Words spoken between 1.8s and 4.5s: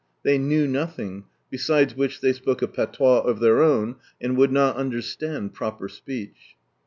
which they spoke a patois of their own, and